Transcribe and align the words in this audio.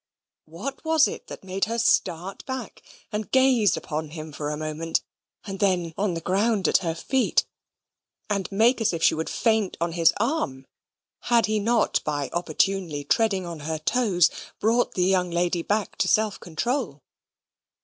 What 0.47 0.83
was 0.83 1.07
it 1.07 1.27
that 1.27 1.43
made 1.43 1.65
her 1.65 1.77
start 1.77 2.43
back, 2.47 2.81
and 3.11 3.29
gaze 3.29 3.77
upon 3.77 4.09
him 4.09 4.33
for 4.33 4.49
a 4.49 4.57
moment, 4.57 5.03
and 5.43 5.59
then 5.59 5.93
on 5.95 6.15
the 6.15 6.21
ground 6.21 6.67
at 6.67 6.79
her 6.79 6.95
feet, 6.95 7.45
and 8.27 8.51
make 8.51 8.81
as 8.81 8.93
if 8.93 9.03
she 9.03 9.13
would 9.13 9.29
faint 9.29 9.77
on 9.79 9.91
his 9.91 10.11
arm, 10.19 10.65
had 11.19 11.45
he 11.45 11.59
not 11.59 12.03
by 12.03 12.31
opportunely 12.33 13.03
treading 13.03 13.45
on 13.45 13.59
her 13.59 13.77
toes, 13.77 14.31
brought 14.59 14.95
the 14.95 15.05
young 15.05 15.29
lady 15.29 15.61
back 15.61 15.97
to 15.99 16.07
self 16.07 16.39
control? 16.39 17.03